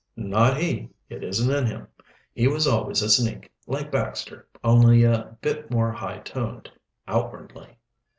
"Not 0.15 0.57
he; 0.57 0.89
it 1.09 1.23
isn't 1.23 1.53
in 1.55 1.67
him. 1.67 1.87
He 2.33 2.47
was 2.47 2.65
always 2.65 3.03
a 3.03 3.09
sneak, 3.11 3.51
like 3.67 3.91
Baxter, 3.91 4.47
only 4.63 5.03
a 5.03 5.37
bit 5.43 5.69
more 5.69 5.91
high 5.91 6.17
toned, 6.21 6.71
outwardly." 7.07 7.77